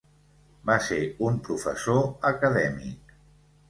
Va 0.69 0.77
ser 0.85 0.97
un 1.29 1.39
professor 1.51 2.03
acadèmic. 2.35 3.19